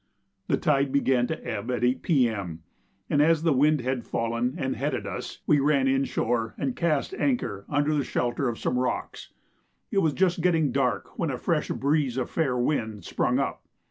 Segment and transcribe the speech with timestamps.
[0.47, 2.63] The tide began to ebb at 8 P.M.,
[3.07, 7.13] and as the wind had fallen and headed us, we ran in shore and cast
[7.13, 9.31] anchor under the shelter of some rocks.
[9.91, 13.63] It was just getting dark when a fresh breeze of fair wind sprung up.